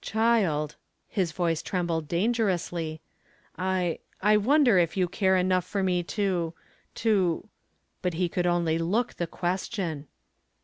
[0.03, 0.77] "Child,"
[1.07, 3.01] his voice trembled dangerously,
[3.55, 6.55] "I I wonder if you care enough for me to
[6.95, 7.47] to"
[8.01, 10.07] but he could only look the question.